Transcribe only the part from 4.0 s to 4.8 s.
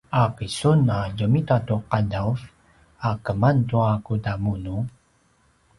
kudamunu?